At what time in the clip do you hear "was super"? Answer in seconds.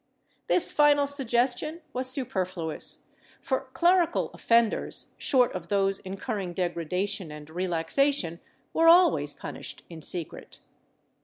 1.93-2.43